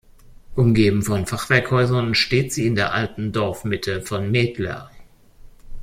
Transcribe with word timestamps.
Umgeben 0.55 1.03
von 1.03 1.27
Fachwerkhäusern 1.27 2.15
steht 2.15 2.51
sie 2.51 2.65
in 2.65 2.73
der 2.73 2.91
alten 2.95 3.31
Dorfmitte 3.31 4.01
von 4.01 4.31
Methler. 4.31 4.89